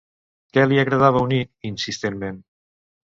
Què 0.57 0.63
li 0.69 0.79
agradava 0.83 1.21
unir 1.27 1.39
insistentment? 1.73 2.41